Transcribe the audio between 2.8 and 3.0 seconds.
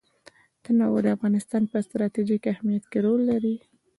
کې